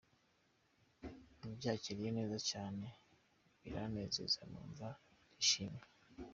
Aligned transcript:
Nabyakiriye 1.39 2.09
neza 2.17 2.37
cyane, 2.49 2.87
biranezeza 3.61 4.39
numva 4.51 4.87
ndishimye. 5.33 5.83